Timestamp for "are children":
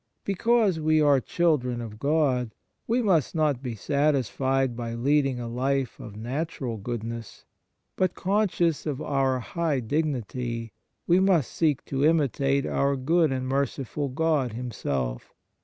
0.99-1.79